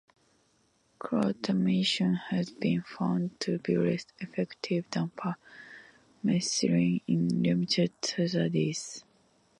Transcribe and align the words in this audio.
Crotamiton 0.99 2.17
has 2.31 2.49
been 2.49 2.81
found 2.81 3.39
to 3.39 3.59
be 3.59 3.77
less 3.77 4.07
effective 4.17 4.89
than 4.89 5.11
permethrin 6.23 7.03
in 7.05 7.43
limited 7.43 7.91
studies. 8.03 9.03